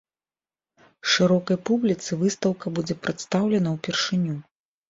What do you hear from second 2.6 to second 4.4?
будзе прадстаўлена ўпершыню.